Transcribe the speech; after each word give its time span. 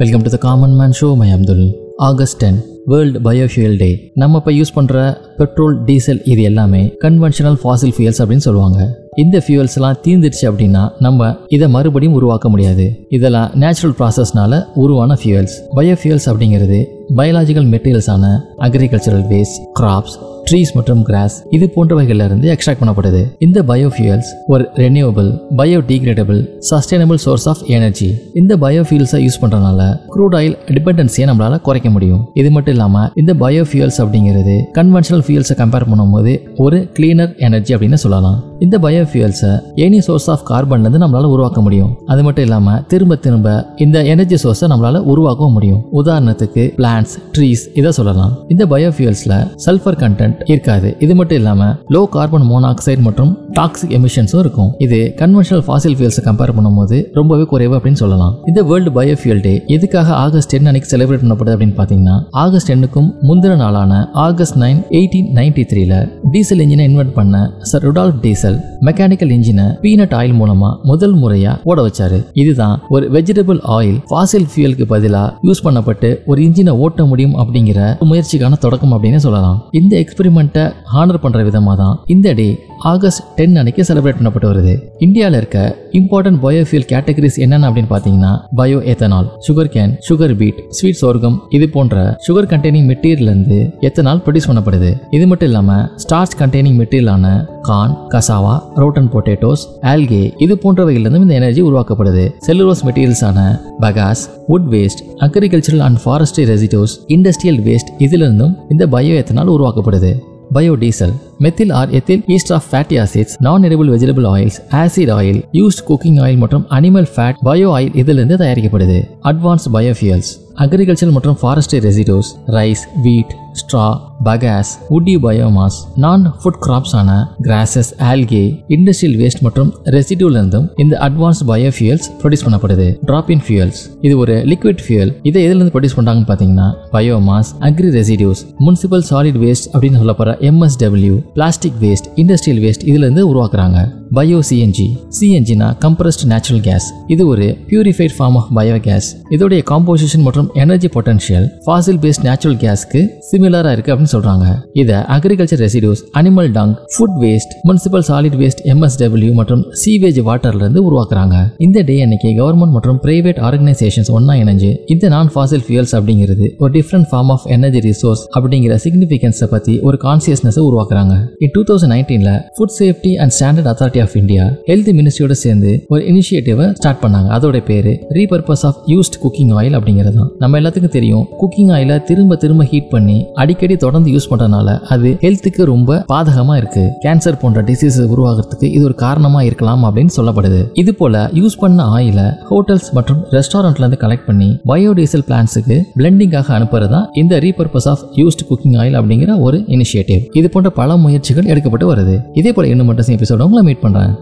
Welcome 0.00 0.24
to 0.24 0.30
the 0.32 0.36
common 0.36 0.74
man 0.78 0.94
show 0.98 1.06
my 1.18 1.26
Abdul 1.34 1.62
August 2.06 2.38
ten 2.40 2.58
world 2.86 3.20
biofuel 3.26 3.76
day 3.82 3.88
நம்ம 4.22 4.40
இப்போ 4.40 4.52
use 4.52 4.72
பண்ணுற 4.74 4.96
petrol 5.36 5.76
diesel 5.84 6.20
இது 6.24 6.42
எல்லாமே 6.42 6.82
conventional 7.04 7.56
Fazil 7.62 7.94
fuels 7.96 8.20
அப்படின்னு 8.22 8.46
சொல்லுவாங்க. 8.48 8.78
இந்த 9.22 9.42
ஃபியூயல்ஸ்லாம் 9.46 10.00
தீர்ந்துடுச்சு 10.06 10.44
அப்படின்னா 10.50 10.82
நம்ம 10.98 11.30
இதை 11.48 11.68
மறுபடியும் 11.68 12.14
உருவாக்க 12.14 12.48
முடியாது. 12.48 12.86
இதெல்லாம் 13.08 13.50
நேச்சுரல் 13.62 13.96
ப்ராசஸ்னால 14.00 14.58
உருவான 14.74 15.16
ஃபியூயல்ஸ் 15.22 15.56
பயோஃபியூயல்ஸ் 15.78 16.28
அப்படிங்கிறது 16.32 16.80
பயாலஜிக்கல் 17.14 17.68
மெட்டீரியல்ஸான 17.72 18.24
அக்ரிகல்ச்சரல் 18.58 19.26
வேஸ்ட் 19.32 19.60
கிராப்ஸ் 19.80 20.16
ட்ரீஸ் 20.50 20.72
மற்றும் 20.74 21.02
கிராஸ் 21.02 21.44
இது 21.50 21.72
போன்றவைகள்ல 21.74 22.24
இருந்து 22.24 22.52
எக்ஸ்ட்ராக்ட் 22.52 22.80
பண்ணப்படுது. 22.80 23.24
இந்த 23.38 23.62
பயோஃபியூயல்ஸ் 23.62 24.30
ஒரு 24.46 24.68
renewable 24.74 25.30
biodegradable 25.56 26.48
sustainable 26.70 27.14
source 27.14 27.48
of 27.48 27.62
energy 27.66 28.14
இந்த 28.34 28.56
பயோஃபியூல்ஸை 28.56 29.20
யூஸ் 29.24 29.38
பண்றதுனால 29.40 29.98
க்ரூட் 30.16 30.36
ஆயில் 30.38 30.56
டிபெண்டன்சியை 30.66 31.26
நம்மளால 31.30 31.60
குறைக்க 31.60 31.90
முடியும். 31.90 32.30
இது 32.34 32.50
மட்டும் 32.50 32.74
இல்லாம 32.74 33.10
இந்த 33.14 33.34
பயோஃபியூயல்ஸ் 33.34 33.98
அப்படிங்கிறது 33.98 34.60
கன்வென்ஷனல் 34.78 35.24
ஃபியூல்ஸை 35.26 35.56
கம்பேர் 35.56 35.88
பண்ணும்போது 35.92 36.40
ஒரு 36.56 36.90
கிளீனர் 36.98 37.38
எனர்ஜி 37.38 37.74
அப்படின்னு 37.74 37.94
சொல்லலாம். 37.94 38.44
இந்த 38.58 38.78
பயோஃபியூயல்ஸை 38.78 39.60
எனி 39.74 39.98
சோர்ஸ் 39.98 40.30
ஆஃப் 40.30 40.50
கார்பன்லேருந்து 40.50 41.02
நம்மளால 41.04 41.24
உருவாக்க 41.24 41.60
முடியும். 41.60 41.98
அது 42.06 42.22
மட்டும் 42.22 42.44
இல்லாம 42.44 42.80
திரும்ப 42.80 43.16
திரும்ப 43.16 43.66
இந்த 43.76 44.04
எனர்ஜி 44.04 44.48
சோர்ஸை 44.48 44.70
நம்மளால 44.72 45.02
உருவாக்கவும் 45.14 45.52
முடியும். 45.52 45.84
உதாரணத்துக்கு 45.92 46.74
பிளான்ஸ் 46.96 47.14
ட்ரீஸ் 47.36 47.62
இதை 47.78 47.90
சொல்லலாம். 47.96 48.32
இந்த 48.48 48.66
பயோஃபியூல்ஸில் 48.66 49.34
சல்ஃபர் 49.64 49.96
கண்டென்ட் 50.02 50.38
இருக்காது. 50.44 50.88
இது 50.98 51.14
மட்டும் 51.14 51.38
இல்லாமல் 51.38 51.72
லோ 51.94 52.02
கார்பன் 52.14 52.46
மோனாக்சைடு 52.52 53.02
மற்றும் 53.06 53.32
டாக்ஸிக் 53.58 53.94
எமிஷன்ஸும் 53.98 54.40
இருக்கும். 54.44 54.70
இது 54.84 54.98
கன்வென்ஷனல் 55.20 55.64
ஃபாசில் 55.66 55.96
ஃபியூல்ஸை 55.98 56.22
கம்பேர் 56.28 56.52
பண்ணும்போது 56.56 56.96
ரொம்பவே 57.18 57.44
குறைவு 57.52 57.74
அப்படின்னு 57.78 58.00
சொல்லலாம். 58.02 58.32
இந்த 58.50 58.60
வேர்ல்டு 58.70 58.92
பயோஃபியூல் 58.98 59.42
டே 59.46 59.54
எதுக்காக 59.76 60.08
ஆகஸ்ட் 60.24 60.50
டென் 60.52 60.68
அன்னைக்கு 60.70 60.90
செலிப்ரேட் 60.92 61.22
பண்ணப்படுது 61.24 61.54
அப்படின்னு 61.54 61.76
பார்த்தீங்கன்னா 61.80 62.16
ஆகஸ்ட் 62.44 62.70
டென்னுக்கும் 62.70 63.08
முந்தின 63.28 63.56
நாளான 63.62 64.00
ஆகஸ்ட் 64.26 64.58
நைன் 64.64 64.80
எயிட்டீன் 64.98 65.30
நைன்டி 65.38 65.64
த்ரீல 65.72 65.94
டீசல் 66.34 66.62
இன்ஜினை 66.64 66.86
இன்வென்ட் 66.90 67.14
பண்ண 67.18 67.42
சர் 67.70 67.84
ருடால்ஃப் 67.88 68.20
டீசல் 68.24 68.58
மெக்கானிக்கல் 68.88 69.32
இன்ஜினை 69.36 69.66
பீனட் 69.84 70.14
ஆயில் 70.18 70.36
மூலமா 70.40 70.70
முதல் 70.90 71.16
முறையா 71.22 71.54
ஓட 71.70 71.78
வச்சாரு. 71.86 72.18
இதுதான் 72.42 72.76
ஒரு 72.96 73.06
வெஜிடபிள் 73.16 73.60
ஆயில் 73.76 73.98
ஃபாசில் 74.10 74.48
ஃபியூலுக்கு 74.52 74.86
பதிலாக 74.94 75.48
யூஸ் 75.48 75.64
பண்ணப்பட்டு 75.66 76.10
ஒரு 76.30 76.40
இன்ஜினை 76.48 76.74
ஓட்ட 76.86 77.04
முடியும் 77.12 77.36
அப்படிங்கிற 77.42 77.80
முயற்சிக்கான 78.10 78.58
தொடக்கம் 78.66 78.94
அப்படின்னு 78.96 79.22
சொல்லலாம். 79.26 79.58
இந்த 79.80 79.94
எக்ஸ்பெரிமெண்ட்டை 80.04 80.64
ஹானர் 80.94 81.22
பண்ற 81.24 81.42
விதமாக 81.48 81.76
தான் 81.82 81.96
இந்த 82.16 82.34
டே 82.40 82.48
ஆகஸ்ட் 82.92 83.22
டென் 83.38 83.56
அன்னைக்கு 83.60 83.82
செலிப்ரேட் 83.88 84.18
பண்ணப்பட்டு 84.18 84.48
வருது. 84.50 84.74
இந்தியாவில் 85.06 85.38
இருக்க 85.40 85.58
இம்பார்ட்டன்ட் 85.98 86.40
பயோஃபியூல் 86.44 86.86
கேட்டகரிஸ் 86.92 87.38
என்னென்ன 87.44 87.68
அப்படின்னு 87.70 87.90
பார்த்தீங்கன்னா 87.92 88.32
bio 88.60 88.78
ethanol 88.92 89.28
sugar 89.46 89.70
cane 89.74 89.92
sugar 90.08 90.34
beet 90.40 90.60
sweet 90.78 91.00
sorghum 91.02 91.36
இது 91.58 91.68
போன்ற 91.76 92.04
சுகர் 92.26 92.48
கண்டெய்னிங் 92.52 92.88
மெட்டீரியல் 92.92 93.30
இருந்து 93.32 93.58
எத்தனால் 93.88 94.22
ப்ரொடியூஸ் 94.26 94.48
பண்ணப்படுது. 94.50 94.90
இது 95.16 95.26
மட்டும் 95.30 95.50
இல்லாமல் 95.50 95.84
starch 96.04 96.36
containing 96.42 96.78
மெட்டீரியலான 96.82 97.34
corn 97.68 97.94
cassava 98.14 98.54
rotten 98.82 99.10
potatoes 99.14 99.64
algae 99.92 100.22
இது 100.46 100.56
போன்றவைகளிலிருந்தும் 100.64 101.26
இந்த 101.26 101.36
எனர்ஜி 101.40 101.62
உருவாக்கப்படுது. 101.68 102.24
Cellulose 102.46 102.84
மெட்டீரியல்ஸான 102.88 103.48
bagasse 103.84 104.22
wood 104.52 104.70
waste 104.76 105.02
agricultural 105.26 105.84
and 105.88 106.00
forestry 106.04 106.46
residues 106.52 106.94
industrial 107.16 107.60
waste 107.68 107.92
இதிலிருந்தும் 108.06 108.56
இந்த 108.74 108.86
பயோ 108.96 109.14
எத்தனால் 109.22 109.54
உருவாக்கப்படுது. 109.56 110.12
Biodiesel 110.54 111.12
methyl 111.38 111.72
or 111.72 111.90
ethyl 111.90 112.22
ester 112.26 112.52
of 112.52 112.64
fatty 112.70 113.04
acids 113.04 113.34
non 113.38 113.62
edible 113.62 113.90
vegetable 113.94 114.26
oils 114.26 114.58
acid 114.70 115.10
oil 115.10 115.42
used 115.52 115.84
cooking 115.88 116.20
oil 116.20 116.36
மற்றும் 116.36 116.66
animal 116.70 117.06
fat 117.14 117.34
bio 117.44 117.68
oil 117.78 117.96
இதிலிருந்து 117.96 118.36
தயாரிக்கப்படுது. 118.36 119.08
Advance 119.22 119.66
biofuels 119.72 120.45
agriculture 120.64 121.14
மற்றும் 121.16 121.38
forestry 121.40 121.78
residues 121.86 122.28
rice 122.56 122.82
wheat 123.06 123.32
straw 123.60 123.84
bagasse 124.24 124.70
woody 124.96 125.14
biomass 125.24 125.76
non 126.04 126.22
food 126.40 126.58
கிராப்ஸான 126.64 127.10
grasses 127.46 127.90
algae 128.10 128.42
industrial 128.76 129.16
waste 129.20 129.42
மற்றும் 129.46 129.70
ரெசிடியூல 129.96 130.36
இருந்தும் 130.40 130.66
இந்த 130.84 130.94
advance 131.06 131.40
biofuels 131.50 132.06
produce 132.20 132.44
பண்ணப்படுது. 132.46 132.86
Drop 133.10 133.30
in 133.34 133.44
fuels 133.46 133.80
இது 134.00 134.14
ஒரு 134.18 134.36
லிக்விட் 134.52 134.82
ஃபியூயல் 134.86 135.12
இதை 135.22 135.38
எதுல 135.46 135.58
இருந்து 135.58 135.74
ப்ரொடியூஸ் 135.76 135.96
பண்ணுறாங்கன்னு 135.98 136.28
பார்த்தீங்கன்னா 136.30 136.68
biomass 136.94 137.50
agri 137.70 137.90
residues 137.98 138.42
municipal 138.66 139.06
solid 139.10 139.38
waste 139.44 139.68
அப்படின்னு 139.74 140.00
சொல்லப்படுற 140.02 140.34
MSW 140.50 141.16
plastic 141.38 141.78
waste 141.84 142.10
industrial 142.24 142.62
waste 142.66 142.86
இதுல 142.90 143.06
இருந்து 143.08 143.24
உருவாக்குறாங்க. 143.32 143.78
பயோ 144.14 144.38
சிஎன்ஜி 144.48 144.86
சிஎன்ஜினா 145.18 145.68
கம்ப்ரஸ்ட் 145.84 146.24
நேச்சுரல் 146.32 146.60
கேஸ் 146.60 146.86
இது 147.06 147.26
ஒரு 147.26 147.46
purified 147.70 148.14
form 148.16 148.36
of 148.40 148.48
bio 148.58 148.76
gas 148.80 149.08
இதோடைய 149.34 149.62
காம்போசிஷன் 149.70 150.24
மற்றும் 150.26 150.48
energy 150.54 150.88
potential 150.96 151.46
fossil 151.64 151.98
based 152.04 152.24
natural 152.28 152.56
கேஸ்க்கு 152.56 153.00
சிமிலரா 153.30 153.72
இருக்கு 153.72 153.92
அப்படின்னு 153.92 154.14
சொல்றாங்க. 154.16 154.46
இதை 154.72 154.94
agriculture 154.94 155.62
residues 155.64 156.02
animal 156.20 156.50
dung 156.58 156.74
food 156.94 157.16
waste 157.24 157.52
municipal 157.68 158.04
solid 158.10 158.36
waste 158.42 158.62
MSW 158.74 159.32
மற்றும் 159.32 159.64
சீவேஜ் 159.84 160.20
வாட்டர்ல 160.28 160.62
இருந்து 160.64 160.82
உருவாக்குறாங்க. 160.88 161.34
இந்த 161.58 161.82
டே 161.82 162.02
அன்னைக்கு 162.02 162.28
கவர்மெண்ட் 162.28 162.74
மற்றும் 162.76 163.00
பிரைவேட் 163.06 163.40
ஆர்கனைசேஷன்ஸ் 163.48 164.12
ஒன்னா 164.16 164.36
இணைஞ்சு 164.42 164.70
இந்த 164.86 165.08
நான் 165.08 165.32
ஃபாசில் 165.34 165.64
ஃபியூல்ஸ் 165.66 165.94
அப்படிங்கிறது 165.98 166.48
ஒரு 166.58 166.72
different 166.78 167.10
form 167.12 167.32
of 167.36 167.46
energy 167.46 167.80
resource 167.88 168.24
அப்படிங்கிற 168.38 168.78
சிக்னிஃபிகன்ஸை 168.86 169.50
பத்தி 169.54 169.80
ஒரு 169.80 169.98
கான்சியஸ்னஸ் 170.06 170.60
உருவாக்குறாங்க. 170.68 171.14
In 171.38 171.54
two 171.58 171.64
thousand 171.70 171.94
நைன்டீன்ல 171.96 172.32
food 172.58 172.76
safety 172.80 173.14
and 173.22 173.34
standard 173.38 173.70
authority 173.72 173.95
of 174.00 174.16
India 174.16 174.44
health 174.66 174.90
மினிஸ்ட்ரியோட 174.98 175.30
சேர்ந்து 175.30 175.84
ஒரு 175.88 176.04
இனிஷியேட்டிவை 176.04 176.72
ஸ்டார்ட் 176.72 177.02
பண்ணாங்க. 177.02 177.28
அதோட 177.36 177.64
பேரு 177.64 178.06
repurpose 178.10 178.62
of 178.62 178.76
used 178.86 179.18
cooking 179.24 179.52
oil 179.58 179.76
அப்படிங்கிறது 179.78 180.12
தான். 180.12 180.30
நம்ம 180.38 180.60
எல்லாத்துக்கும் 180.60 180.88
தெரியும் 180.88 181.26
குக்கிங் 181.40 181.70
ஆயில 181.76 182.02
திரும்ப 182.02 182.36
திரும்ப 182.36 182.64
ஹீட் 182.64 182.88
பண்ணி 182.88 183.24
அடிக்கடி 183.34 183.76
தொடர்ந்து 183.76 184.10
யூஸ் 184.10 184.30
பண்றதுனால 184.30 184.78
அது 184.78 185.16
ஹெல்த்துக்கு 185.20 185.64
ரொம்ப 185.64 186.04
பாதகமா 186.12 186.56
இருக்கு. 186.56 186.90
கேன்சர் 187.04 187.40
போன்ற 187.40 187.62
டிசீஸ் 187.62 188.00
உருவாகிறதுக்கு 188.14 188.64
இது 188.64 188.84
ஒரு 188.84 188.94
காரணமா 188.94 189.42
இருக்கலாம் 189.42 189.84
அப்படின்னு 189.84 190.14
சொல்லப்படுது. 190.16 190.66
இது 190.72 190.94
போல 190.94 191.30
யூஸ் 191.34 191.58
பண்ண 191.58 191.84
ஆயில 191.96 192.32
ஹோட்டல்ஸ் 192.50 192.90
மற்றும் 192.92 193.18
ரெஸ்டாரண்ட்ல 193.30 193.84
இருந்து 193.84 193.98
கலெக்ட் 194.00 194.26
பண்ணி 194.26 194.60
பயோடீசல் 194.66 195.26
பிளான்ஸுக்கு 195.28 195.78
பிளெண்டிங்காக 195.96 196.48
அனுப்புறது 196.58 196.84
இந்த 197.12 197.38
repurpose 197.38 197.88
of 197.88 198.00
used 198.16 198.44
cooking 198.50 198.76
oil 198.82 198.96
அப்படிங்கிற 199.00 199.40
ஒரு 199.40 199.58
இனிஷியேட்டிவ் 199.58 200.22
இது 200.32 200.50
போன்ற 200.50 200.70
பல 200.70 200.96
முயற்சிகள் 200.96 201.44
எடுக்கப்பட்டு 201.44 201.86
வருது. 201.92 202.18
இதே 202.32 202.52
போல 202.52 202.68
இன்னும் 202.68 202.86
மட்டும் 202.86 203.04
எபிசோட 203.06 203.40
உங்களை 203.40 203.62
மீட் 203.62 203.80
பண்றேன் 203.85 204.13